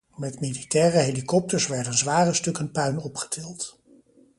[0.15, 3.79] Met militaire helikopters werden zware stukken puin opgetild.